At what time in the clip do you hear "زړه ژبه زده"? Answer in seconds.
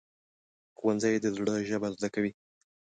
1.35-2.09